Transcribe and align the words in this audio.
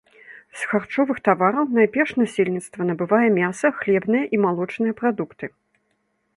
З 0.61 0.69
харчовых 0.69 1.17
тавараў 1.29 1.65
найперш 1.81 2.11
насельніцтва 2.23 2.81
набываецца 2.89 3.37
мяса, 3.39 3.67
хлебныя 3.83 4.25
і 4.37 4.43
малочныя 4.47 4.93
прадукты. 5.03 5.45